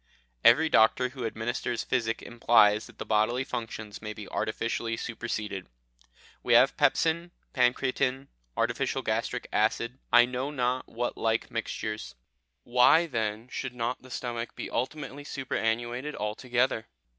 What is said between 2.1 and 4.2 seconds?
implies that the bodily functions may